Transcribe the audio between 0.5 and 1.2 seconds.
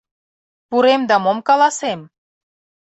Пурем да